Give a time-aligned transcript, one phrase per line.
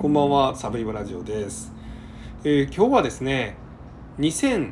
[0.00, 1.72] こんばんは、サブイブラジオです。
[2.44, 3.56] えー今日はですね、
[4.20, 4.70] 2007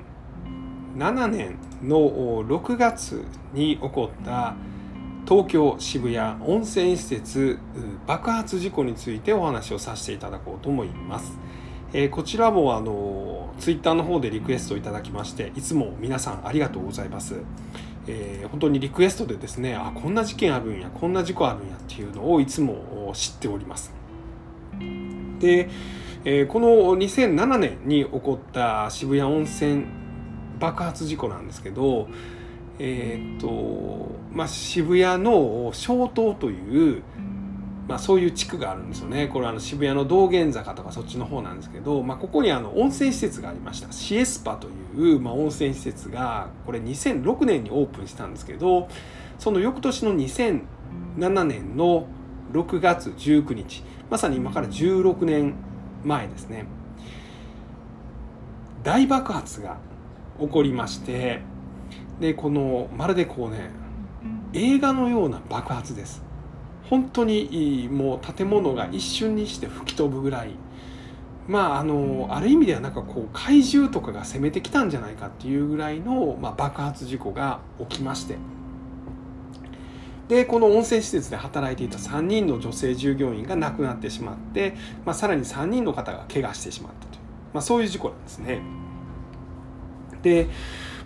[1.27, 4.55] 年の6月に起こった
[5.29, 7.59] 東京渋谷温泉施設
[8.07, 11.37] 爆発事故についてお話をさせていただこうと思います。
[11.93, 17.35] えーこちらもあのツイッターの方でリクエストいただきまして、いつも皆さんありがとうございます。
[18.07, 23.93] えー本当にリクエストでですね、あこんな事件あるんや、こんな事故あるんやっていうのをいつも知っております。
[25.39, 25.69] で、
[26.25, 29.85] えーこの2007年に起こった渋谷温泉
[30.59, 32.09] 爆発事故なんですけど、
[32.79, 37.03] えーとまあ、渋谷の小東という、
[37.89, 39.29] まあ、そういう地区があるんですよね。
[39.29, 43.93] これあの渋谷の道玄坂とかそっちの方なんですけど、まあ、ここにあの温泉施設がありました。
[43.93, 48.89] シエスパという、まあ、温泉施設がこれ2006年にオープンしたんですけど
[49.39, 52.07] その翌年の2007年の
[52.53, 55.55] 6月19日まさに今から16年
[56.05, 56.67] 前ですね。
[58.83, 59.79] 大爆発が
[60.39, 61.41] 起こりまして
[62.21, 63.71] でこのまるでこうね
[64.53, 66.23] 映画のような爆発です。
[66.89, 70.51] 本当にもう建物が一瞬にして吹き飛ぶぐらい。
[71.49, 78.37] まああのある意味ではなんかこう怪獣とかが攻めてきたんじゃないかっていうぐらいの、まあ、爆発事故が起きまして。
[80.29, 84.75] でこの温泉施設で働いていた3人の女性従業員が亡くなってしまって、
[85.05, 87.21] まあ、さらに3人の方が怪我してしまったという、
[87.55, 88.61] まあ、そういう事故なんですね。
[90.23, 90.49] で、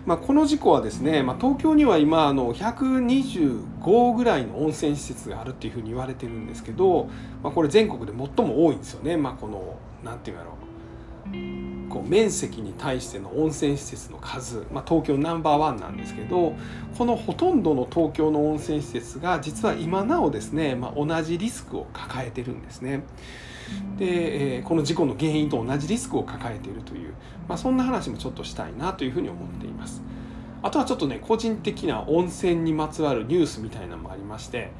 [0.07, 7.07] まあ、この事故はですね、まあ、東京には今あの125ぐらいの温泉施設があるっていうふうに言われてるんですけど、
[7.43, 16.53] まあ、これ全国で最も多いんですよね、まあ、このなんていうんやろうこう面積に対しての温泉施設の数、まあ、東京ナンバーワンなんですけど
[16.97, 23.03] このほとんどの東京の温泉施設が実は今なおですね、まあ、同じリスクを抱えてるんですね。
[23.97, 27.13] で、えーこの事故の原因と同じリスクを抱えているという、
[27.47, 30.01] まあ、そんな話もちょっとしたいなというふうに思っています。
[30.63, 34.71] あとはちょっとね個人的な温泉にまつわるニュースみたいなのもありまして、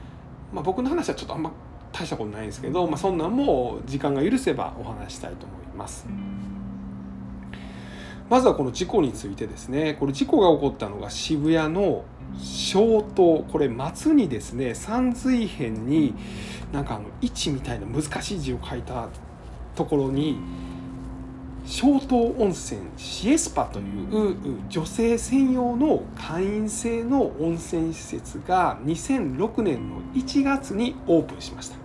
[0.54, 1.52] まあ、僕の話はちょっとあんま
[1.92, 6.06] 大したことないんですけど、まあ、そんなんも時間が許せばお話ししたいと思います。
[8.32, 9.98] まずはこの事故についてですね。
[10.00, 12.06] これ事故が起こったのが渋谷の
[12.40, 16.14] 小東これ松にですね山水辺に
[16.72, 19.10] なんかあの位置みたいな難しい字を書いた
[19.76, 20.38] ところに
[21.66, 31.76] 小東温泉シエスパという女性専用の会員制の温泉施設が2006年の1月にオープンしました。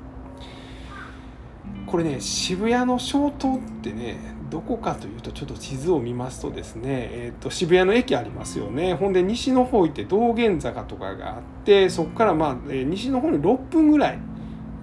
[1.89, 8.95] これね渋谷の小東ってねどこかというとちょっと地図を見ますとですね、えー、と渋谷の駅ありますよね。
[8.95, 14.19] ほんで西の方行って道玄坂とかがあってそこからまあ、え西の方に6分ぐらい、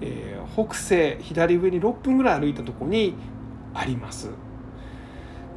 [0.01, 3.15] えー北西左上に6分ぐらい歩いたとこに
[3.73, 4.29] あります。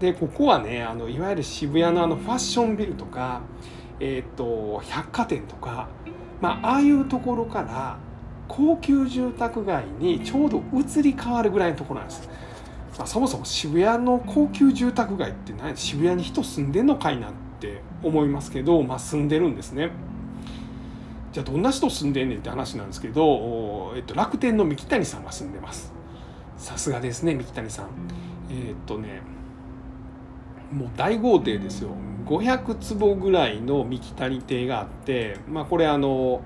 [0.00, 3.42] でここはねあのいわゆる渋谷のあのファッションビルとか、
[4.00, 5.88] えー、と百貨店とか、
[6.40, 7.98] まあああいうところから
[8.48, 12.28] 高級住宅街にちょうど移り変わるぐらいのところなんです、
[13.04, 15.76] そもそも渋谷の高級住宅街って何？
[15.76, 19.90] 渋谷に人住んでんのかいなって思いますけど、まあ、住んでるんですね。
[21.32, 25.92] じゃあどんな人住んでんねんって話なんですけど、えっと、楽天の三木谷さんが住んでます。
[26.56, 27.88] さすがですね三木谷さん。
[28.50, 29.20] えっとね
[30.72, 31.90] もう大豪邸ですよ
[32.26, 36.40] 500坪ぐらいの三木谷邸があってまあこれあの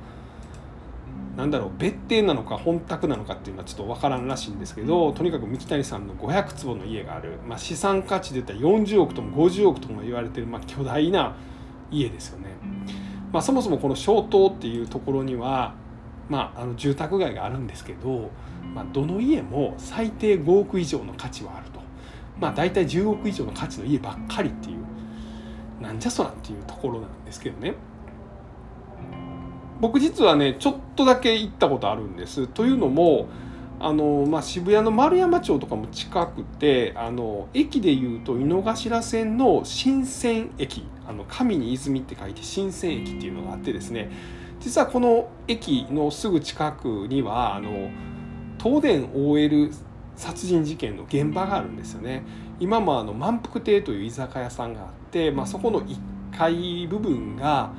[1.36, 11.36] なんだろう別邸なのか本宅なのかっていうのはちょっと分からんらしいんですけどとにかく三木谷さんの500坪の家がある、まあ、資産価値で言ったら40億とも50億とも言われてる、まあ、巨大な
[11.90, 12.50] 家ですよね。
[13.32, 15.74] まあ、そもそもこの小東っていうところには、
[16.28, 18.30] まあ、あの住宅街があるんですけど、
[18.74, 21.80] まあ、どの家も最低5億以上の価値はあると、
[22.40, 24.80] まあ、大体10億以上の価値の家ばっかりっていう
[25.80, 27.74] なんじゃそらっていうところなんですけどね。
[29.80, 32.46] 僕実はねちょっとだけ行ったことあるんです。
[32.46, 33.28] というのも
[33.80, 44.10] あの、まあ、渋谷の丸山町とかも近くてあの駅でいうと井の頭線の新鮮駅あの神に泉って書いて新鮮駅っていうのがあってですね
[44.60, 47.90] 実はこの駅のすぐ近くにはあの
[48.62, 49.72] 東電 OL
[50.14, 52.22] 殺人事件の現場があるんですよね。
[52.60, 55.96] 今もあの満腹亭という居酒屋さんがあって、まあ、そこの1
[56.36, 57.72] 階部分が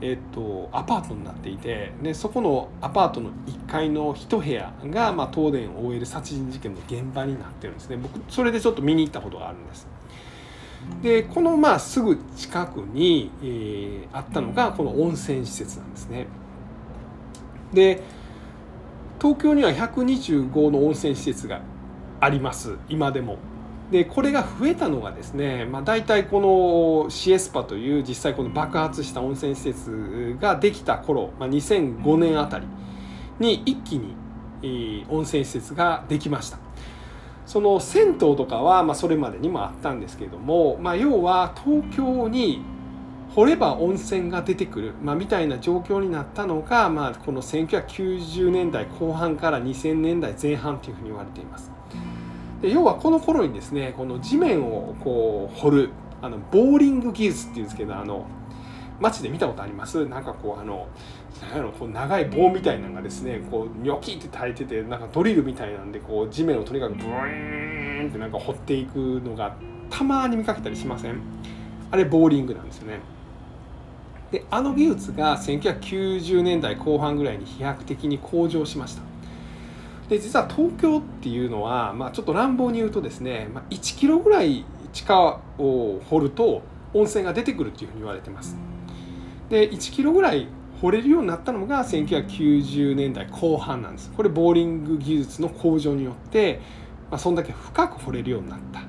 [0.00, 7.96] えっと、アパートになっていてでそこのアパートの1階の一部屋が、まあ、東電 OL 殺人事件の現場になってるんですね。
[7.96, 9.88] 僕それでちょっと見に行ったことがあるんです。
[11.02, 16.26] でこのまあすぐ近くに、えーあったのがこの温泉施設なんですね。
[17.72, 18.02] で
[19.20, 21.60] 東京には125の温泉施設が
[22.20, 22.76] あります。
[22.88, 23.38] 今でも。
[23.90, 32.66] でこれが増えたのがですね、まあ、大体このシエスパという実際この爆発した温泉施設ができた頃、まあ、2005年あたり
[33.38, 34.14] に一気に、
[35.08, 36.58] 温泉施設ができました。
[37.46, 42.60] その銭湯とかは、まあ、それまでにもあったんですけれども、まあ、要は東京に
[43.34, 51.77] 掘れば温泉が出てくる、まあ、みたいな状況になったのが、まあ、この1990年代後半から2000年代前半というふうに言われています。
[52.60, 55.90] で要はこの頃にですねこの地面をこう掘る
[56.20, 58.26] あのボーリング技術っていうんですけどあの
[59.00, 60.06] 街で見たことあります？
[60.06, 60.88] なんかこうあの
[61.52, 69.54] なんやこう長い棒みたいなのがですねこうニョキって耐えててなんかドリルみたいなんでこう地面をとにかくブーンってなんか掘っていくのが
[69.88, 71.20] たまに見かけたりしません？
[71.92, 72.98] あれボーリングなんですよね。
[74.32, 79.02] であの技術が1990年代後半ぐらいに飛躍的に向上しました。
[80.08, 86.62] で実は東京っていうのは、まあ、ちょっと乱暴に言うとですね、まあ、1キロぐらい地下を掘ると
[86.94, 88.56] 温泉が出てくるっていうふうに言われてます。
[89.50, 90.48] で1キロぐらい
[90.80, 94.10] 掘れるようになったのが1990年代後半なんです。
[94.16, 96.60] これボーリング技術の向上によって、
[97.10, 98.80] まあ、そんだけ深く掘れるようになった。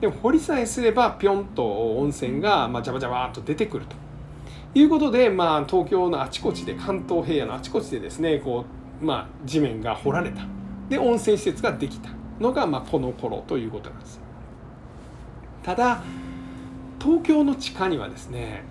[0.00, 3.96] でも掘りさえすればぴょんと温泉がまあジャバジャバっと出てくると
[4.78, 10.42] いうことで、まあ、東京のあちこちで関東平野のあちこちでですねこう、まあ、地面が掘られた。
[10.88, 12.10] で温泉施設ができた
[12.40, 14.20] のが、まあ、この頃ということなんです。
[15.62, 16.02] ただ
[17.00, 18.62] 東京の地下にはですね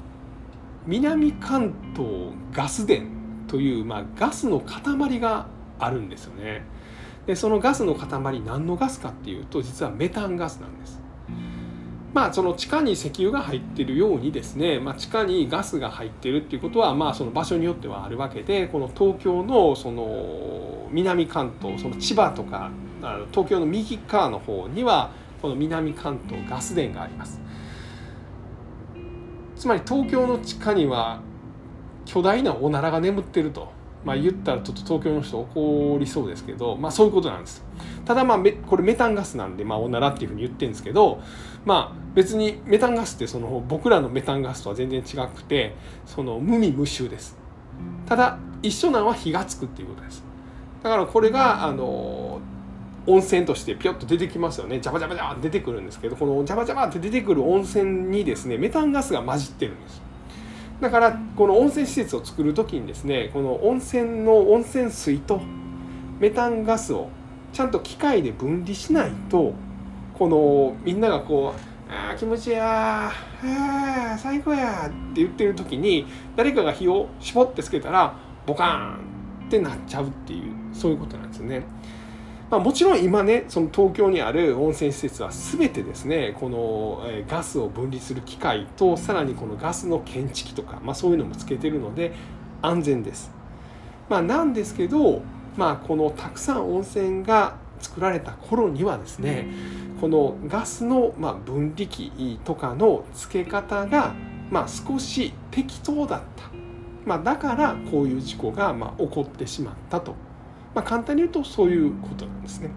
[0.88, 2.96] 南関東ガス田
[3.48, 5.48] という、まあ、ガスの塊が
[5.80, 6.64] あるんですよね。
[7.26, 11.02] でそのガスの塊何のガスかっていうと実はメタンガスなんです。
[12.16, 22.72] まあその地下に石油が入ってるようにですね、まあ、地下にガスが入ってるっていうことはまあその場所によってはあるわけでこの東京のその南関東その千葉とか
[23.32, 27.42] 東京の右側の方にはこの南関東ガス田があります。
[29.58, 31.20] つまり東京の地下には
[32.06, 33.74] 巨大なおならが眠ってると、
[34.06, 37.66] まあ、言ったらちょっと東京の人怒りそうですけど、まあ、そういうことなんです。
[38.06, 41.20] ただまあこれメタンガスなんで、まあ、おならっていうふうに言ってるんですけど、
[41.66, 45.76] まあ、別にメタンガスってその僕らのメタンガスとは全然違くて
[46.06, 47.36] その無味無臭です。
[48.06, 50.24] ただ一緒なのは火がつくっていうことです。
[50.84, 52.40] だからこれがあの
[53.08, 54.80] 温泉としてピョッと出てきますよね。
[54.80, 60.05] ジャバジャバジャバ出てくるんですけどこのジャバジャバって出てくる温泉にですねメタンガスが混じってるんです。
[60.82, 65.42] だからこの温泉施設を作る時にですねこの温泉の温泉水と
[66.20, 67.10] メタンガスを
[67.54, 69.54] ちゃんと機械で分離しないと
[70.14, 71.60] このみんながこう
[71.92, 76.06] 「あー気持ちいいやああ最高や」って言ってる時に
[76.36, 81.64] 誰かが火を絞ってつけたらボカーンってなっちゃうっていうそういうことなんですよね。
[82.56, 92.14] まあ、もちろん今ねその東京にある温泉施設は全てですねこのガスを分離する機械とさらにこのガスの検知器とか、まあ、そういうのもつけてるので
[92.62, 93.30] 安全です。
[94.08, 95.22] まあ、なんですけど、
[95.58, 99.48] まあ、このたくさん温泉が作られた頃にはですね
[100.00, 104.14] このガスのま分離器とかの付け方が
[104.50, 106.50] ま少し適当だった、
[107.06, 110.16] まあ、だからこういう事故がま起こってしまったと
[110.76, 112.70] まあ、簡単に言うとそういうことなんですね。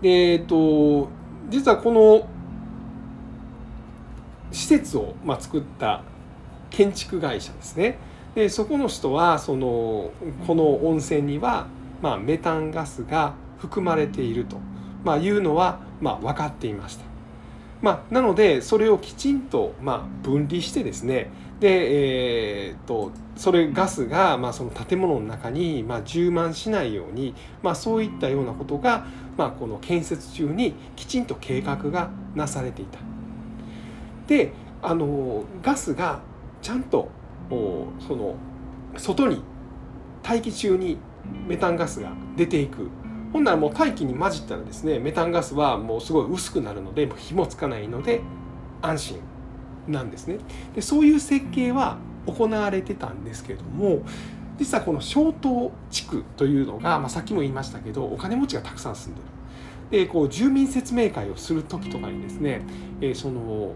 [0.00, 1.08] でえっと
[1.48, 2.28] 実はこの
[4.50, 6.02] 施設を、まあ、作った
[6.70, 7.98] 建築会社ですね
[8.34, 10.10] でそこの人はその
[10.46, 11.66] この温泉には、
[12.02, 14.58] まあ、メタンガスが含まれていると、
[15.04, 17.04] まあ、いうのは、まあ、分かっていました。
[17.82, 32.98] まあ、なのでそれをきちんと、まあ、分離してですねで、えー、っとそれガスが、まあ、その建物の中に、まあ、充満しないように、まあ、そういったようなことが、まあ、この建設中にきちんと計画がなされていた。
[34.26, 36.20] であのガスが
[36.60, 37.08] ちゃんと
[37.48, 38.34] その
[38.96, 39.42] 外に
[40.22, 40.98] 大気中に
[41.46, 42.88] メタンガスが出ていく
[43.32, 48.20] ほんならもう大気に混じったらですねメタンガスはもうすごい薄くなるのでもう火もつかないので
[48.82, 49.20] 安心
[49.88, 50.38] なんですね
[50.74, 54.02] でそういう設計は行われてたんですけども
[54.58, 59.26] 実はこの小東地区というのが、まあ、さっきも言いましたけどお金持ちがたくさん住んでる。
[59.88, 62.62] でこう住民説明会をする時とかにですね、
[63.00, 63.72] えー、その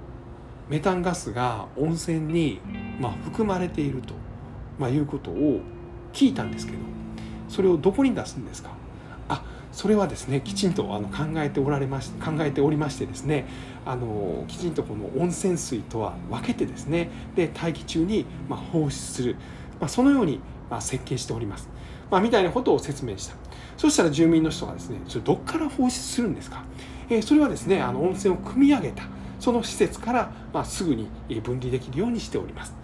[0.69, 2.61] メタンガスが温泉に、
[2.99, 4.15] まあ、含まれていると、
[4.79, 5.61] まあ、いうことを
[6.13, 6.79] 聞いたんですけど
[7.49, 8.71] それをどこに出すんですか？
[9.73, 13.47] それはですねきちんとあの考えておられまし考えておりましてですね
[13.87, 19.37] あのきちんとこの温泉水とは分けてですねで大気中にま放出する、
[19.81, 21.69] まあ、そのようにまあ、設計しております、
[22.13, 23.35] まあ、みたいなことを説明した。
[23.77, 26.63] そしたら住民の人がですねそれどっから放出するんですか、
[27.09, 29.03] えー、それはですねあの温泉を汲み上げた。
[29.41, 31.09] その施設から、まあ、すぐに
[31.41, 32.75] 分離できるようにしております。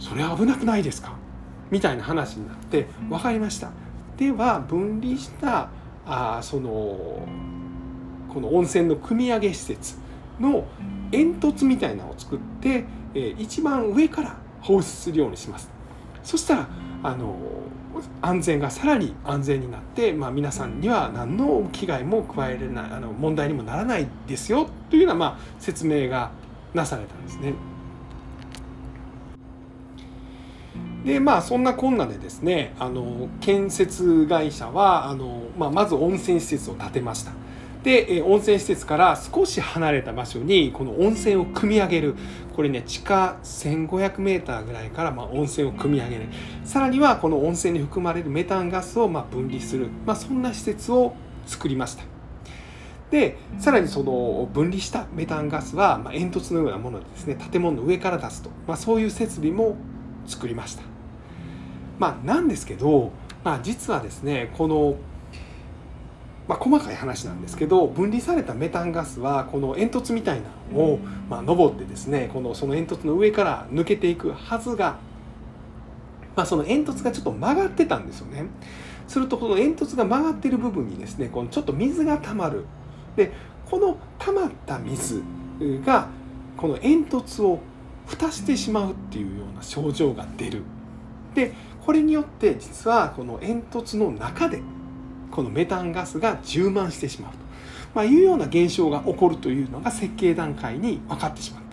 [0.00, 1.12] それは危なくないですか？
[1.70, 3.70] みたいな話になって分かりました
[4.18, 5.70] では分離した
[6.04, 6.70] あその
[8.28, 9.96] この温泉の汲み上げ施設
[10.40, 10.66] の
[11.10, 12.84] 煙突みたいなのを作って、
[13.14, 15.70] えー、一番上から放出するようにします
[16.22, 16.68] そしたら
[17.02, 17.36] あの
[18.20, 26.30] 安全がさらに安全になって、まあ、皆さんには何の危害も加えられないあの問題にもならないですよというような、まあ、説明が
[26.74, 27.54] なされたんですね。
[31.04, 37.32] でまあそんなこんなでですねあの建設会社はあの、まあ、まず温泉施設を建てました。
[37.84, 42.16] で温泉施設から少し離れた場所にこの温泉を汲み上げる
[42.56, 46.26] これね地下 1500m ぐらいからま温泉を汲み上げる。
[46.64, 51.14] さらにはこの温泉に含まれるメタンガスをま分離する、まあ、そんな施設を
[51.46, 52.02] 作りました。
[53.10, 59.76] でさらにその分離したメタンガスはま煙突のようなものでですね建物の上から出すと、まあ、そういう設備も
[60.28, 60.82] 作りました
[61.98, 63.10] まあなんですけど、
[63.44, 64.96] まあ、実はですねこの
[66.48, 74.96] まあ、細かい話なんですけど分離されたメタンガスはこの煙突みたいなのを、まあ、登ってですねこのその煙突の上から抜けていくはずが、
[76.34, 78.46] まあ、その煙突がちょっと曲がってたんですよね。
[79.06, 82.64] するとこの煙突が曲がってる部分にですねこのちょっと水が溜まる。
[83.16, 83.30] で
[83.66, 85.22] この溜まった水
[85.84, 86.08] が
[86.56, 87.60] この煙突を
[88.08, 90.62] 蓋してしまうっていうような症状が出る。
[91.34, 91.52] で
[91.84, 94.60] これによって実はこの煙突の中で
[95.30, 97.38] このメタンガスが充満してしまうと、
[97.94, 101.68] まあ、いうような現象が起こるというのが設計段階に分かってしまった。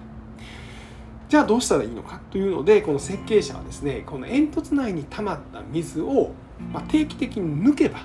[1.27, 6.31] じゃあどうしたらいいのかというのでこの設計者はですねこの煙突内に溜まった水を
[6.71, 8.01] ま定期的に抜けば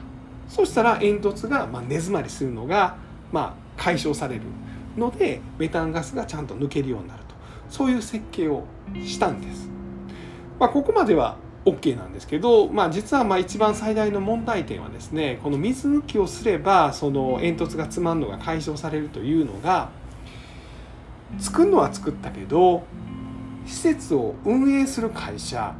[0.48, 2.96] そしたら煙突がま根詰まりするのが
[3.30, 4.42] ま解消される
[4.96, 7.20] のでメタンガスがちゃんと抜けるようになる
[7.70, 8.64] そういう設計を
[9.02, 9.68] したんです。
[10.58, 19.90] まあ、ここまでは OK なんですけど、まあ、実はまあ一番最大の問題点はですねこの水抜きをすればその煙突が詰まるのが解消されるというのが
[21.38, 22.82] 作るのは作ったけど
[23.66, 25.74] 施設を運営する会社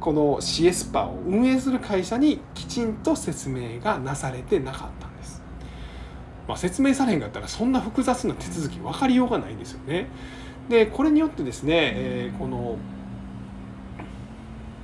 [0.00, 5.42] このシエスパを運営する会社にきちんと説明がなされてなかったんです。
[6.48, 10.08] まあ、説明されへんかったらそんな複雑な手続き分かりようがないんですよね。
[10.70, 12.78] でこれによってですね、えー、この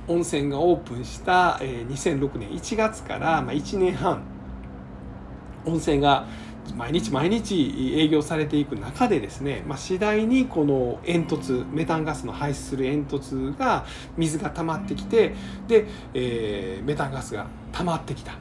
[0.09, 4.21] 温泉がオープンした2006年1月から1年半
[5.65, 6.27] 温泉が
[6.75, 13.85] 毎日毎日営業されていく中でですね、まあ、次第にこの煙突メタンガスの排出する煙突が
[14.17, 15.35] 水が溜まってきて
[15.69, 18.33] で、えー、メタンガスが溜まってきた。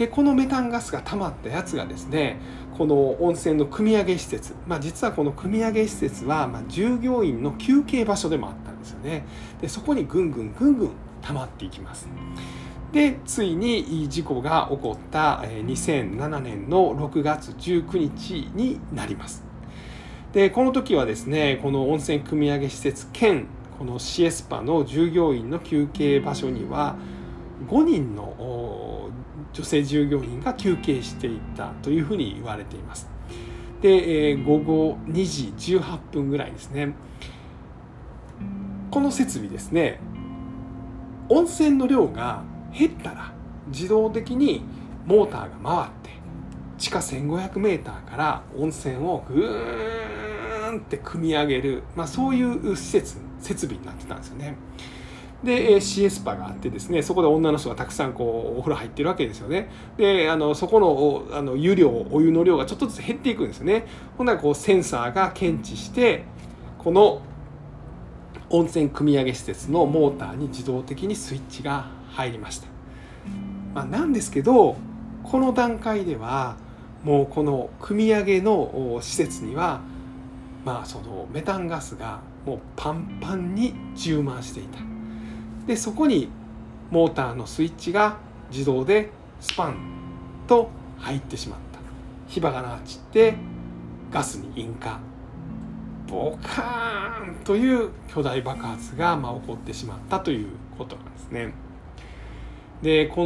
[0.00, 2.40] でこのメタンガスが溜まったやつがですね
[2.78, 9.26] この温泉の汲み上げ施設、まあ、実はこの汲み上げ施設は、ま従業員の休憩場所でもあったんですよね。
[9.60, 10.90] でそこにぐんぐんぐんぐん
[11.20, 12.08] 溜まっていきます。
[12.92, 19.44] でついに事故が起こった2007年の6月19日になります。
[20.32, 26.96] でこの時はですねこの温泉汲み上げ施設兼このシエスパの従業員の休憩場所には
[27.68, 29.10] 5人の
[29.52, 33.08] 女性従業員が休憩していたというふうに言われています。
[33.80, 36.94] で、えー、午後2時18分ぐらいですね。
[38.90, 40.00] この設備ですね、
[41.28, 42.42] 温泉の量が
[42.76, 43.32] 減ったら
[43.68, 44.62] 自動的に
[45.06, 46.10] モーターが回って
[46.76, 54.56] 地下 1500m から温泉をぐーんって組み上げる、まあ、そういう施設設備になってたんですよね。
[55.42, 59.70] でシエスパがあってですねそこで女の人がたくさんこうお風呂入ってるわけですよね。
[59.96, 63.86] であのそこのあの湯量お湯の量がちょっとずつ減っていくんですよね。
[64.18, 66.24] ほんならこうセンサーが検知して
[66.78, 67.22] この
[68.50, 72.66] 温泉汲み上げ施設のモーターに自動的にスイッチが入りました、
[73.74, 74.76] まあ、なんですけど
[75.22, 76.56] この段階では
[77.04, 79.80] もうこの汲み上げの施設には
[80.64, 84.89] まあそのメタンガスがもうパンパンに充満していた。
[85.66, 86.28] でそこに
[86.90, 88.18] モーターのスイッチが
[88.50, 89.76] 自動でスパン
[90.46, 91.78] と入ってしまった
[92.28, 93.34] 火花が散って
[94.10, 94.98] ガスに引火
[96.08, 101.52] ボカーンという巨大爆発がま起こってしまったということなんですね。
[102.82, 103.24] でこ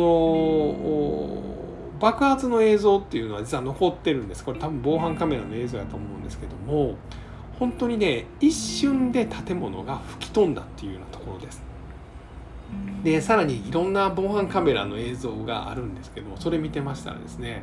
[1.95, 6.97] の爆発の映像っていうのは実は残ってるんですこれ多分防犯カメラの映像だと思うんですけども
[7.59, 11.64] 本当にね一瞬で建物が吹き飛んだっていうようなところです。
[13.05, 17.63] でさらにいろんな防犯カメラの映像があるんですけどもそれ見てましたらですね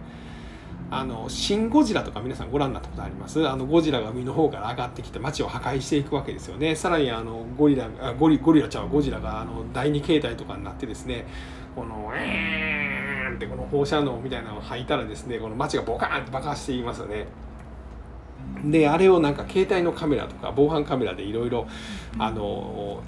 [0.92, 3.48] あのシン・ゴジラとか皆さんご覧になったことあります？
[3.48, 7.88] あのゴジラが海の方から上がってきて街を破壊していくわけですよねさらにあのゴリラ
[8.20, 11.26] ゴリゴリラちゃんはゴジラがあの第二形態とかになってですね
[11.76, 17.26] この「えーン!」ってこの放射能みたいなのを吐いたらですねこの街がボカーンって爆発していますよね
[18.64, 21.68] であれをなんか携帯のカメラとか防犯カメラでいろいろ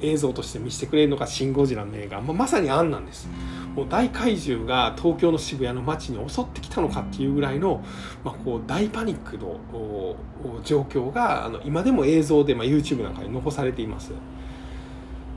[0.02, 3.30] 映像として見せてくれるのが「シン・ゴジラ」の映画、まあ、まさにあんなんです。
[3.76, 7.84] もう大怪獣が東京の渋谷の街に襲ってきたのかっていうぐらいの、
[8.24, 10.16] まあ、こう大パニックの
[10.64, 14.12] 状況があの今でも映像で、まあ、YouTube なんかに残されています。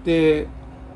[0.05, 0.47] で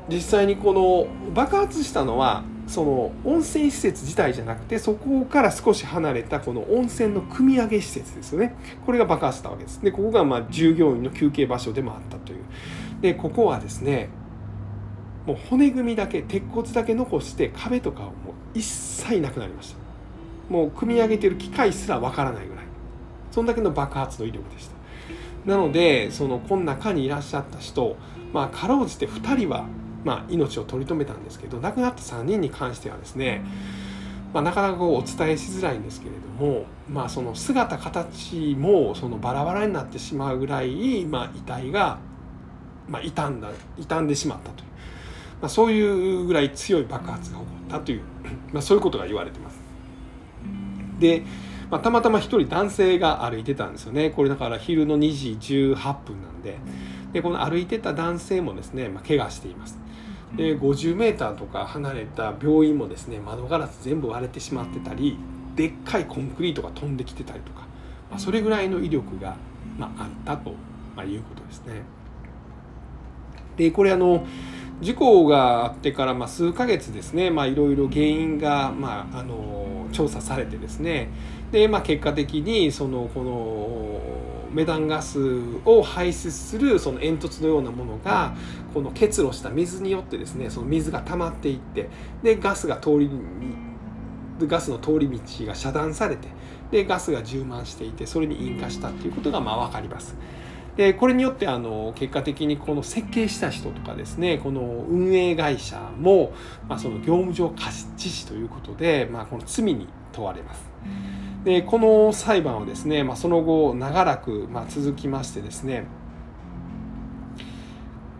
[0.09, 8.55] 実際にこの爆発したのはその温泉施設自体じゃなくてそこから少し離れたこの温泉の汲み上げ施設ですよね。
[8.85, 9.83] これが爆発したわけです。
[9.83, 12.39] でここがまあ従業員の休憩場所でもあったという。
[13.01, 14.07] でここはですね
[15.25, 19.77] もう骨組みだけ鉄骨だけ残して壁とかはもう一切なくなりました。
[20.49, 22.63] もう汲み上げてる機械すらわからないぐらい。
[23.31, 24.75] そんだけの爆発の威力でした。
[25.45, 27.97] なのでそのこの中にいらっしゃった人
[28.31, 29.65] まあかろうじて2人は
[30.03, 33.43] まあ、命を取り留めたんですけど亡くなった3人に関してはですね、
[34.33, 41.99] まあ、なかなかお伝えしづらいんですけれども、まあ、その姿形もそのバラバラになってしまうぐらい、まあ、遺体が、
[42.87, 44.67] まあ、傷んだ傷んでしまったという、
[45.41, 48.01] まあ、そういうぐらい強い爆発が起こったという、
[48.51, 49.59] まあ、そういうことが言われてます。
[50.99, 51.23] で
[51.69, 54.09] まあ、たまたま一人男性が歩いてたんですよね。
[54.09, 56.57] これだから昼の2時18分なんで。
[57.13, 59.77] でこの歩いてた男性もですね、まあ、怪我しています
[60.35, 65.17] で 50m とか離れた病院もですね窓ガラス全部割れてしまってたり
[65.55, 67.61] でっかいコンクリートが飛んできてたりとか、
[68.09, 69.35] まあ、それぐらいの威力が、
[69.77, 70.51] まあ、あったと、
[70.95, 71.83] まあ、いうことですね。
[73.57, 74.25] でこれあの
[74.79, 81.09] 事故があってからまあ数ヶ月ですねいろいろ原因が、まあ、あの調査されてですね。
[81.51, 85.19] で、まあ、結果的にそのこのメタンガス
[85.65, 88.35] を排出するその煙突のようなものが
[88.73, 91.89] この結露した水によってですねその水が溜まっていって
[92.23, 93.09] でガスが通り
[94.47, 96.27] ガスの通り道が遮断されて
[96.71, 100.15] でガスが充満していてそれに引火したっていうことがまあ分かります。
[100.77, 106.31] でこれによってあの結果的にこの設計した人とかですねこの運営会社も、
[106.69, 110.63] まあ、その業務上過失致死ということで、まあ、この罪に問われます。
[111.43, 115.85] でこの裁判はですね、まあ、その後長らく、まあ、続きましてですね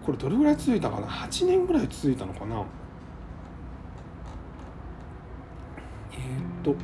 [0.06, 2.66] これどれぐらい続いたかな？8年ぐらい続いたのかな？
[6.14, 6.76] えー、っと、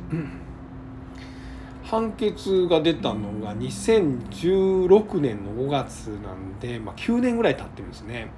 [1.82, 8.30] 判決が出たのが2016年の5月なんで、まあ、9年ぐらい経ってるんですね。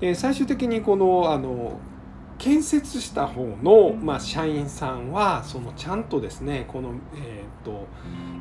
[0.00, 1.78] で最終的にこのあの
[2.38, 7.86] 建設した方の、まあ、社員さんはそのちゃんとですねこの、えーと、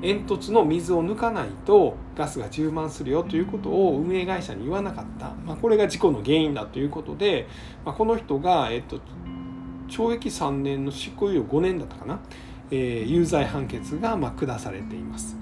[0.02, 7.48] 煙突の水を抜かないとガスが充満するよということを運営会社に言わなかった、まあ、これが事故の原因だということで、
[7.84, 9.02] まあ、この人が、えーと、
[9.90, 12.20] 懲役3年の執行猶予5年だったかな、
[12.70, 15.36] えー、有罪判決が、まあ、下されています。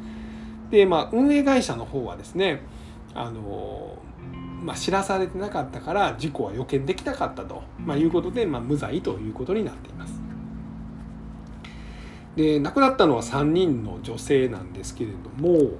[0.72, 2.62] で、まあ、運営会社の方はですね
[3.14, 3.98] あの
[4.66, 10.20] まあ、知らされてなかったから事故は予見できなかったと、まあ、いうことで、まあ、無罪ということになっています。
[12.36, 15.78] で亡くなったのは3人の女性なんですけれども、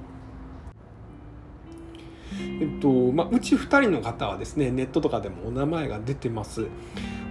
[2.62, 6.68] えっとまあ、うち2人の方はですねネットとかでもお名前が出てます。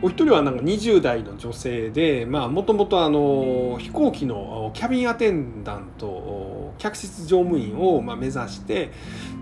[0.03, 8.91] お一人はなんか20代の女性でもともと飛行機のキャビンアテンダント客室乗務員をまあ目指して、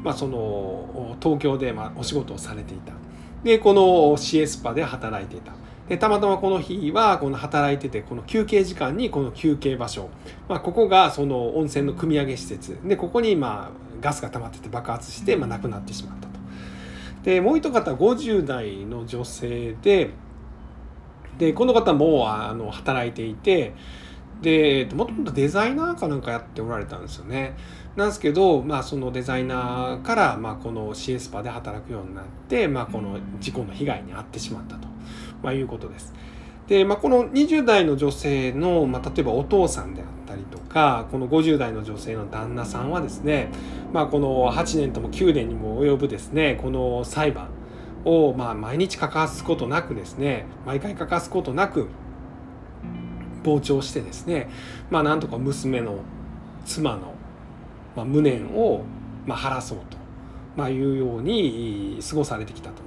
[0.04, 2.92] まあ、その東京でまあお仕事をされていた
[3.42, 5.52] でこのシエスパで働いていた
[5.92, 10.08] でたまたまこの日はこの働いててこの休憩時間にこの休憩場所、
[10.48, 16.32] まあ、ここがその温泉の汲み上げ施設でここにまあガスが溜まってて爆発してまあ亡くなってしまったと。
[17.24, 20.08] でもう一方50代の女性で
[21.36, 23.74] でこの方もあの働いていて
[24.40, 27.54] でもともとデザイナーかなんかやっておられたんですよね。
[27.96, 34.88] なんですけど、まあ、そのデザイナーから、まあ、このシエスパで働くようになって、まあ、この事故の被害に遭ってしまったと、
[35.42, 36.14] まあ、いうことです。
[36.68, 43.48] で、まあ、この20代の女性の、まあ、例えばお父さんであったりとかこの50代の女性の旦那さんはですね、
[43.92, 47.48] まあ、この8年とも9年にも及ぶですねこの裁判
[48.04, 51.88] をまあ毎日欠かすことなくですね毎回欠かすことなく
[53.44, 54.48] 傍聴してですね
[54.90, 55.98] まあなんとか娘の
[56.64, 57.14] 妻の、
[57.96, 58.84] まあ、無念を
[59.26, 59.98] まあ晴らそうと、
[60.56, 62.81] まあ、いうように過ごされてきたと。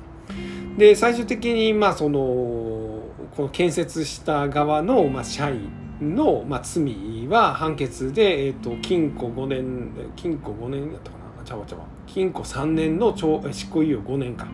[0.78, 5.70] で最終的にまあそのこの建設した側のまあ社員
[6.02, 11.26] のまあ罪は判決で、えー、と禁錮5年禁錮5年やったかな？
[11.46, 14.48] ちゃわちゃわ禁錮3年の懲執行猶予5年間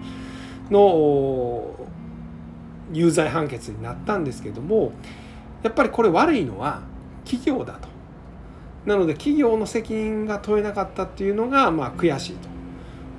[0.70, 1.74] の
[2.94, 4.92] 有罪判決になったんですけども
[5.64, 6.82] やっぱりこれ悪いのは
[7.24, 7.90] 企業だと。
[8.86, 12.50] なので企業の責任が問えなかったっていうのがまあ悔しいと、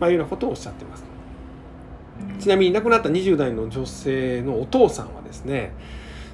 [0.01, 1.05] まあ、いうようなことをおっしゃってます。
[2.43, 5.73] ちなみに亡くなった20代の女性のお父さんはですね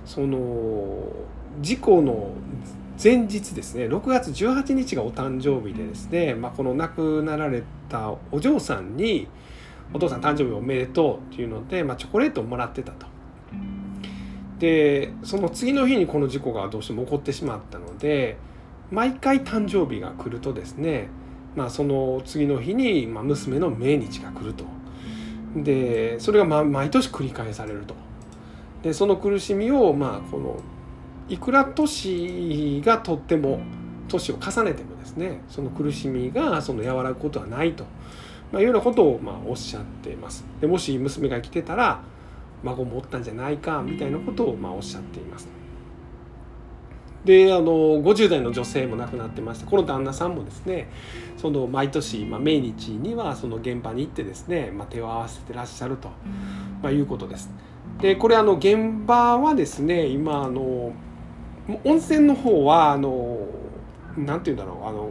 [0.06, 1.06] その
[1.60, 2.30] 事故の
[3.02, 9.28] 前日ですね6月18日がお誕生日でですね、まあ、この亡くなられたお嬢さんに
[9.92, 13.06] 「お父さん誕生日おめでとう」っていうので、まあ、チョコレートをもらってたと。
[14.58, 18.38] でその次の日にこの事故がどうしても起こってしまったので
[18.90, 21.08] 毎回誕生日が来るとですね、
[21.54, 24.77] まあ、その次の日に、娘の命日が来ると。
[25.56, 27.94] でそれがま毎年繰り返されると。
[28.82, 30.60] でその苦しみをまあこの
[31.28, 33.60] いくら年がとっても
[34.08, 37.84] 年を重ねてもですねその苦しみがその和らぐことはないと、
[38.52, 40.44] まあ、いうようなことをまあおっしゃっています。
[40.60, 42.00] でもし娘が来てたら
[42.62, 45.48] 孫もおったんじゃないかみたいなことをまあおっしゃっています。
[47.28, 50.88] であの50代の女性も亡くなってましてこの旦那さんもですね
[51.36, 56.08] その毎年、まあ、命日にはその現場に行ってですね、まあ、手を合わせてらっしゃると、
[56.80, 57.50] まあ、いうことです。
[58.00, 60.94] でこれあの現場はですね今あの
[61.84, 63.46] 温泉の方はあの
[64.16, 65.10] なんて言うんだろうあの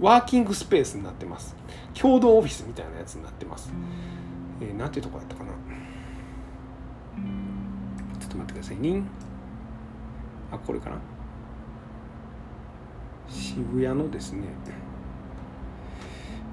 [0.00, 1.56] ワーキングスペースになってます。
[1.94, 3.72] 共同オフィスみたいなやつになってます、
[4.60, 5.50] えー、なんていうとこやったかな。
[8.20, 8.76] ちょっと待ってください。
[8.76, 9.02] ね
[10.52, 10.96] あこれかな。
[13.28, 14.44] 渋谷のですね。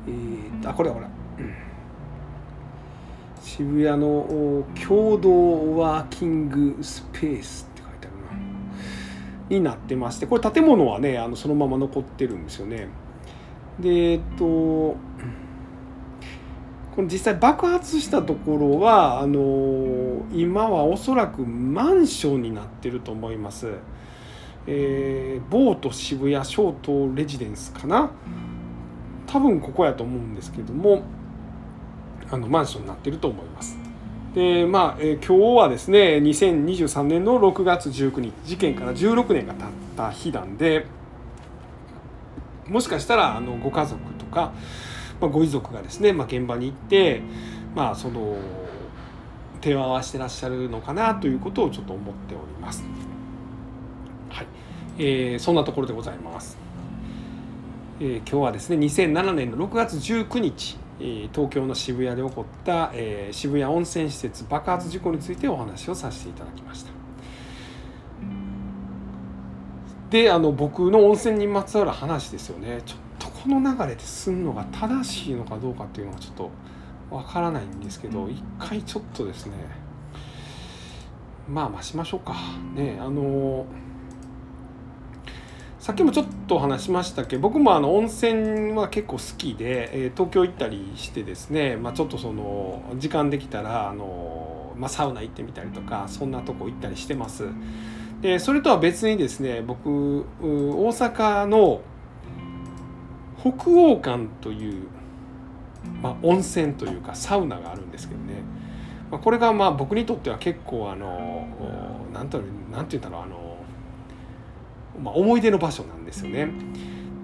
[0.07, 1.07] えー、あこれだこれ、
[3.41, 9.55] 渋谷の共同ワーキングスペースって書いてあるな。
[9.55, 12.87] になってましてこれ建物はねあのそのまま残ってるんですよね。
[13.79, 14.95] でえっと
[16.99, 23.71] この実際爆発したところはあの今はおそらくマンションになってると思います。
[24.67, 28.11] えー、ボート渋谷ショートレジデンスかな
[29.27, 31.03] 多分ここやと思うんですけども
[32.29, 33.77] あのマンションになってると思います。
[34.35, 40.85] でまあ、えー、今日はですね2023年の6月19日事件から16年が経った日なんで
[42.67, 44.51] もしかしたらあのご家族とか、
[45.19, 47.21] まあ、ご遺族がですね、まあ、現場に行って、
[47.75, 48.37] まあ、その
[49.61, 52.83] 手を合わせてらっしゃるのかなということをちょっと思っております。
[54.29, 54.47] はい
[54.97, 56.57] えー、そんなところでございます。
[58.01, 60.77] えー、今日はですね2007年の6月19日
[61.33, 66.91] 東京の渋谷で起こった、えー、渋谷温泉施設爆発事故についてお話をさせていただきました
[70.09, 72.97] であの僕の温泉にまつわる話ですよねちょっ
[73.43, 76.51] この流れですんのが正しいのかどうかっていうのがちょっと
[77.09, 79.53] わからないんですけど一回ちょっとですね
[81.47, 82.35] まあまあしましょうか
[82.75, 83.89] ねあのー
[85.79, 97.45] さっきもちょっと話しましたけど僕もあの温泉は結構好きで、えー、東京行ったりしてですね、まあ、ちょっとその時間できたらあの、まあ、サウナ行ってみたりとかそんなとこ行ったりしてます。
[98.19, 101.79] でそれとは別にですね僕大阪の
[103.41, 104.87] 北欧館という、
[106.01, 108.41] まあ、温泉というかサウナがあるんですけどね、
[109.11, 111.47] まあ、これがまあ僕にとっては結構あの
[112.13, 113.49] 何て言うんだろうあの
[115.01, 116.49] まあ、思い出の場所なんですよね。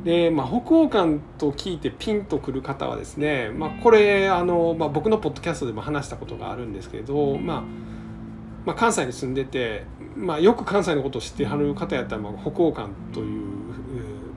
[0.04, 7.64] で、まあ、北欧館と聞いてピンとくる方はですね、まあ、これあの、まあ、僕のポッドキャストでも話したことがあるんですけど、まあ
[8.66, 9.84] まあ、関西に住んでて、
[10.16, 13.46] まあ、よく関西のことを知ってはる方やったら、まあ、北欧館という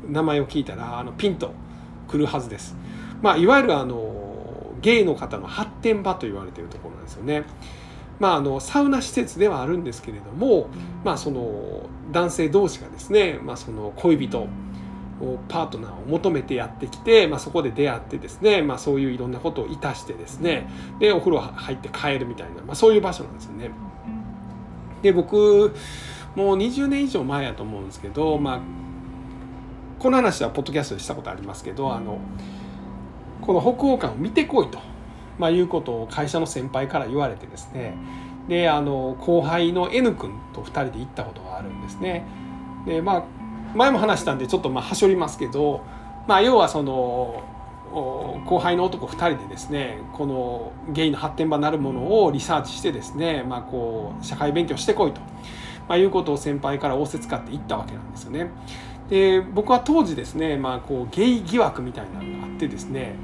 [0.09, 1.53] 名前を聞いたらあのピンと
[2.09, 2.77] くるはずです。
[3.23, 7.45] まあ、いわゆるあのゲイの方の発展場と言われているところなんですよね。
[8.19, 10.69] まあ、あのサウナ施設ではあるんですけれども、
[11.05, 14.49] まあ、その男性同士がですね、まあ、その恋人
[15.49, 20.69] パートナーを求めてやってきて、まあ、そこで出会ってですね、まあ、そういういろんなことをいたしてですね
[21.01, 23.71] でお風呂入って帰るみたいな、まあ、そういう場所なんですよね。
[25.03, 25.75] で僕
[26.35, 28.61] もう20年以上前やと思うんですけど、まあ、
[29.99, 32.19] この話はポッドキャストでしたことありますけどあの
[33.41, 34.79] この北欧館を見てこいと。
[35.39, 37.95] まあ、いうことを会社の先輩から言われてですね
[38.49, 42.25] であの後輩の N 君と2人で行ったことがあるんですね。
[42.87, 43.25] でまあ
[43.75, 45.83] 前も話したんでちょっとまあはしょりますけど、
[46.27, 47.43] まあ、要はその
[47.93, 55.21] 後輩の男2人でですねこのゲイの発展場なるものをリサーチしてですね、まあ、こう社会勉強してこいと、
[55.87, 58.51] まあ、いうことを先輩から仰せつかって言ったわけなんですよね。
[59.09, 63.15] で僕は当時ですね、まあ、こうゲイ疑惑みたいなのがあってですね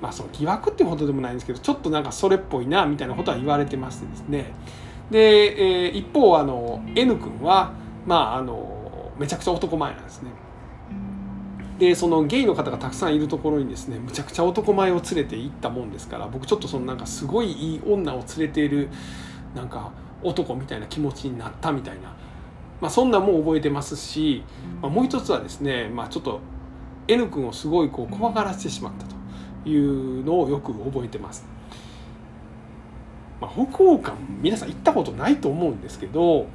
[0.00, 4.52] まあその疑惑ってほどでもないんですけどちょっとなんかそれっぽいなみたいなことは言われてましてですね
[5.10, 7.72] で、えー、一方あの N 君は
[8.06, 10.30] まああのめちゃくちゃ男前なんですね。
[11.78, 18.90] でそのゲイの方がたくさんいるところにですねむちゃくちゃ男前を連れて行ったもんですから僕ちょっとそのなんかすごいいい女を連れている
[19.54, 19.90] なんか
[20.22, 22.14] 男みたいな気持ちになったみたいな、
[22.80, 24.42] まあ、そんなも覚えてますし、
[24.80, 26.40] まあ、もう一つはですね、まあ、ちょっと
[27.08, 31.46] N 君をすごいこう怖がらせてしまったというのをよく覚えてます。
[33.40, 34.12] まあ、北欧館
[34.42, 36.46] 皆さん行ったことないと思うんですけど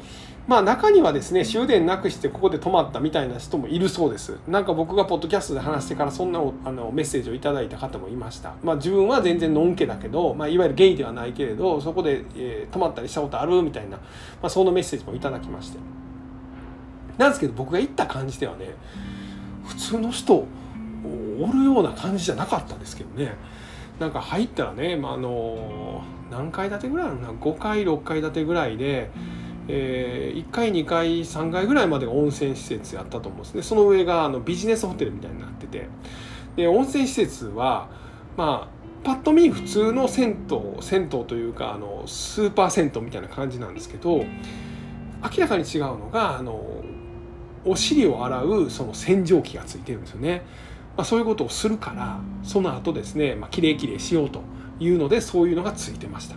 [0.48, 4.38] まあ中にはですね終電なくしてここで泊まったみたいな人もいるそうです。
[4.48, 8.54] なんか僕がポッドキャストで話してからそんなあのメッセージをいただいた方もいました。
[8.64, 14.04] まあ自分は全然のんけだけど、まあ、いわゆるゲイではないけれどそこで、えー、泊まったりしたことあるみたいな、ま
[14.44, 15.80] あ、そのメッセージもいただきまして。
[17.18, 18.70] なんですけど僕が行った感じではね
[19.66, 20.46] 普通の人
[21.40, 23.36] おるような感じじゃなかったんですけどね。
[24.00, 29.12] なんか入ったらね、まあ、あの何階建てぐらいなの5階6階建てぐらいで。
[29.68, 33.64] えー、1階2階3階ぐらいまでが温泉施設やったと思うんですね。
[33.64, 35.90] その上があのビジネスホテルみたいになってて。
[36.56, 37.90] で温泉施設は
[38.38, 44.26] まあパッと見普通の銭湯銭湯というかあのスーパー銭湯みたいな感じなんですけど明
[45.40, 46.62] らかに違うのがあの
[47.66, 50.44] お尻を洗うその洗浄機がついてるんですよね、
[50.96, 54.42] まあ、そういうことをするからその後ですね、まあ、きれいきれいしようと
[54.80, 56.36] いうのでそういうのがついてました。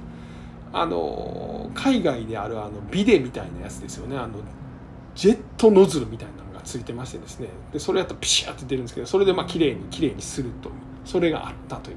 [0.73, 4.17] あの海外であるあのビデみたいなやつですよね。
[4.17, 4.35] あの
[5.15, 7.49] ジェットノズルみたいなのがついてましてですね。
[7.73, 11.97] でそれやったらピシャって出るんですけどそれでまあ綺麗に綺麗にするというそれがあったという。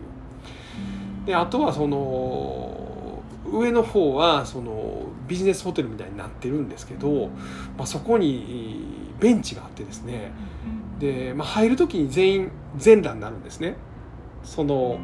[1.26, 7.28] であとはその上の方はそのビジネスホテルみたいになってるんですけど、
[7.78, 10.32] まあ、そこにベンチがあってですね。
[11.00, 13.76] で、まあ、入る時に全員全裸になるんですね。
[14.44, 15.00] その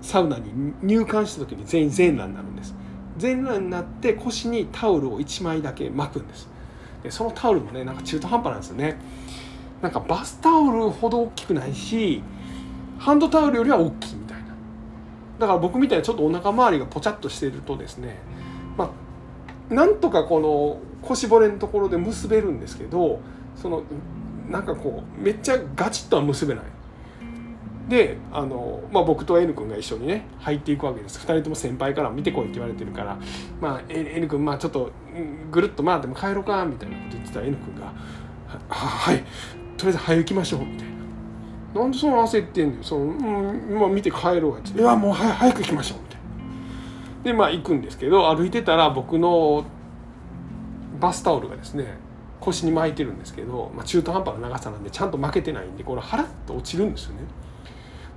[0.00, 2.74] サウナに入館した時に全員全裸になるんです。
[3.16, 6.48] 全裸になって腰にタオルを1枚だけ巻くんです。
[7.02, 8.96] でそのタオルもねなんか中途半端なんですよね。
[9.82, 12.22] なんかバスタオルほど大きくないし
[12.98, 14.44] ハンドタオルよりは大きいみたいな。
[15.38, 18.16] だから僕みたいにちょっとお腹周りがポチャッとしてるとですね
[18.76, 18.90] ま
[19.70, 23.20] あなんとかこの腰骨のところで結べるんですけど
[23.56, 23.82] その
[24.48, 26.64] なんかこうめっちゃガチッとは結べない
[27.88, 33.18] であの、まあ、僕と N 君が一緒にね入っていくわけです2人とも先輩から見てこいって言われてるから
[33.60, 34.90] 「まあ、N 君まあちょっと
[35.50, 37.92] ぐるっと回っても帰ろうか」みたいなこと言ってた N 君が
[38.68, 39.24] 「はい
[39.76, 40.98] とりあえず早行きましょう」みたいな。
[41.74, 47.24] なんでその焦ってんのよその、うんまあ、見て帰ろうやって「いやもう早く行きましょう」みたいな。
[47.24, 49.64] でまあ行くんですけど歩いてたら僕の
[51.00, 51.98] バスタオルがですね
[52.40, 57.20] 腰に巻いてるんですけど、まあ、中途半端な長さなんでちゃんと巻けてないんでこれ払って落ちるんですよね。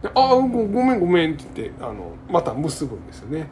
[0.02, 3.48] で「ああごめんごめん」って言ってあのまた結ぶんですよね。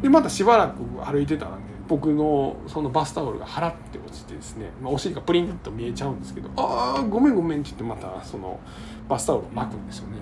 [0.00, 8.58] でまたしばらく歩いてたらね僕のそのバスタオルが払って落ちてですね、まあ、お尻がプリンと見えちゃうんですけど「ああごめんごめん」って言ってまたその
[9.08, 10.18] バスタオルを巻くんですよね。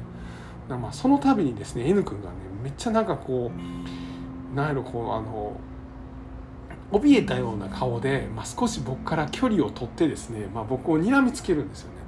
[0.68, 3.50] だまあその度にですね N 君がねめっちゃなんかこ
[4.52, 5.52] うなんやろこうあの
[6.92, 12.00] 怯えたような顔で、まあ、少し僕から距離を取ってですね、まあ、僕を睨みつけるんですよね。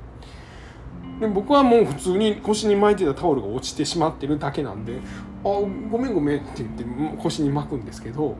[1.20, 4.98] で僕はもう普通に腰に巻いてたタオルが落ちてしまってるだけなんで
[5.44, 5.48] 「あ
[5.90, 6.84] ごめんごめん」って言って
[7.22, 8.34] 腰に巻くんですけど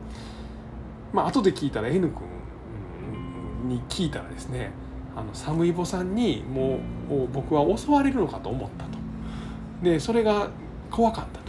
[1.13, 4.71] まあ後で聞いたら N 君に聞いたらですね
[5.15, 6.79] あの寒い坊さんにも
[7.09, 8.97] う僕は襲われるのかと思ったと。
[9.81, 10.49] でそれが
[10.91, 11.42] 怖かった。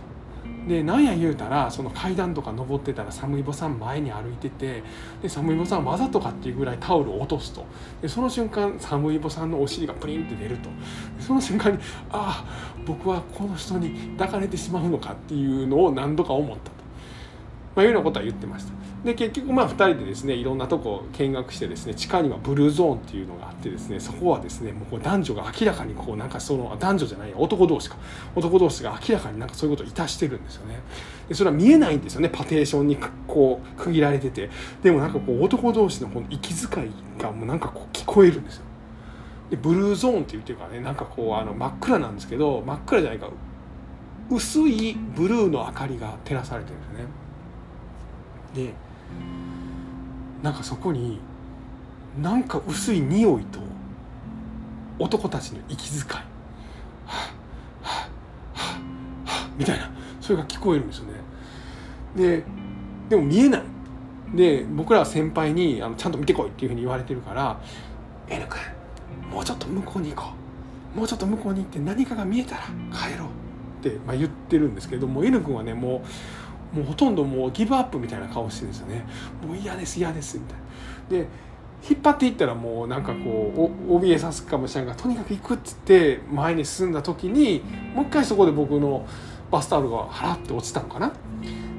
[0.67, 4.83] でなんや言うたらその階段とか登ってたら寒い坊さん前に歩いてて
[5.23, 7.65] で寒い坊さんわざとかっていうぐらいタオルを落とすと。
[8.01, 10.71] でその瞬間寒い坊さんのお尻がプリンって出ると。
[11.21, 11.79] その瞬間に
[12.11, 16.84] ああ僕はこの人に抱かれてしまうのかっていうのを何度か思ったと、
[17.75, 18.73] まあ、いうようなことは言ってました。
[19.05, 27.97] で結局まあ2人でですねいろんなとこ見学してですね地下にはブルーゾーンっていうのがあってですねそこはですねもうこう男女が明らかにこうなんかその男女じゃない男同士か。
[28.35, 30.81] 男同士が明らかになんかそういうことをいたしてるんですよね。
[31.29, 34.49] でそれは見えないんですよねパテーションにこう区切られてて。
[34.83, 38.65] でもなんかこう男同士のこの息遣いがもうなんかこう聞こえるんですよ。
[39.51, 43.29] でブルーゾーンっていうていうかねなんかこうあの真っ暗なんですけど真っ暗じゃないか
[44.31, 47.24] 薄いブルーの明かりが照らされてるんですね。
[48.55, 48.73] で
[50.43, 51.21] なんかそこに
[52.21, 53.59] なんか薄い匂いと
[54.99, 56.23] 男たちの息遣い、は
[57.83, 58.09] あ
[58.55, 59.91] はみたいな
[60.21, 61.13] それが聞こえるんですよね。
[62.17, 62.45] で
[63.09, 63.63] でも見えない。
[64.35, 67.61] で僕らは先輩にあのちゃんと見てこいっていうふうに言われてるから
[68.29, 70.31] 「N 君もうちょっと向こうに行こ
[70.95, 70.99] う。
[70.99, 72.63] もうちょっと向こうに行って何かが見えたら
[72.93, 73.29] 帰ろう」
[73.87, 76.01] って、まあ、言ってるんですけども N 君はねもう
[76.75, 79.05] もうほとんどもうギブアップみたいな顔してるんですよね。
[79.47, 81.25] もう嫌です嫌ですみたいな。
[81.25, 81.29] で
[81.89, 83.53] 引っ張っていったらもうなんかこ
[83.89, 87.63] うお怯えさすかもしれないがとにかく行くっつって前に進んだ時に
[87.95, 89.07] もう一回そこで僕の
[89.51, 91.13] バスタオルが払って落ちたのかな。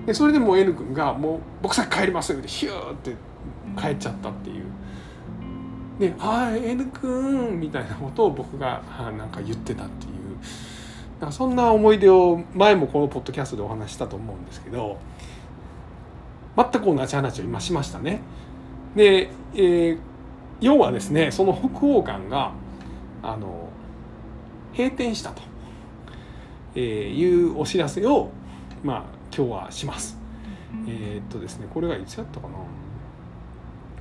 [0.05, 3.15] でそれでもう N 君が「もう僕さっき帰ります」ってヒューって
[3.75, 4.65] 帰っちゃったっていう。
[5.99, 8.83] で「はい N 君」みたいなことを僕が
[9.17, 10.14] なんか言ってたっていう。
[11.19, 14.97] なんかそんな思い出を前もこのポッドキャストでお話したと思うんですけど
[16.57, 18.21] 全く同じ話を今しましたね。
[18.95, 19.99] で、えー、
[20.61, 22.51] 要はですねその北欧館が
[23.21, 23.69] あの
[24.73, 25.41] 閉店したと、
[26.75, 28.29] えいうお知らせを、
[28.83, 29.03] まあ、
[29.35, 30.17] 今日はします。
[30.87, 32.55] えー、っとですねこれがいつやったかな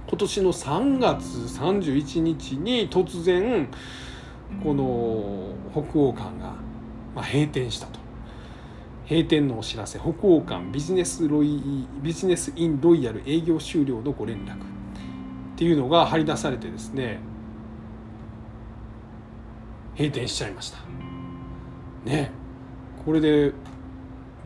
[0.07, 1.24] 今年の3月
[1.59, 3.68] 31日に突然
[4.62, 6.55] この北欧館が、
[7.14, 8.00] まあ、閉店したと。
[9.09, 14.55] 閉店のお知らせ北欧館ビジネスロイビジネスインロイヤル営業終了のご連絡。
[14.55, 17.20] っていうのが張り出されてですね
[19.96, 20.79] 閉店しちゃいました。
[22.05, 22.31] ね。
[23.05, 23.53] これで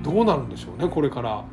[0.03, 1.45] どうなるんでしょうねこれから。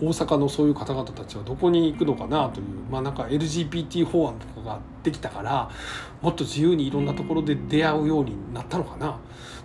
[0.00, 5.70] 大阪のそういう方々たちはどこに行くのかなというまあなんか LGBT 法案とかがあってできたから
[6.22, 9.18] もっと自由にいろんなところで出会うようになったのかな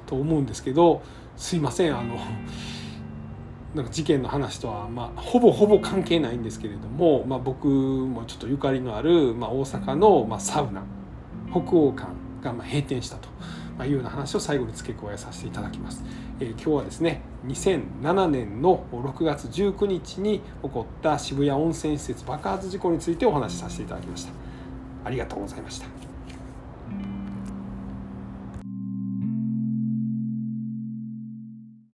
[0.05, 1.01] と思うんですけど
[1.35, 2.17] すいませんあの
[3.73, 10.83] なんか事件の話とは、まあ、ほぼほぼ関係ないんですけれども、まあ、僕もちょっとゆかりのある、まあ、大阪の、まあ、サウナ
[11.49, 12.09] 北欧館
[12.43, 13.29] がま閉店したと。
[13.77, 16.03] ま、いうような話を最後に付け加えさせていただきます。
[16.39, 24.52] えー、今日はですね2007年の6月19日に起こった渋谷温泉施設爆発事故についてお話しさせていただきました。
[25.03, 26.12] ありがとうございました。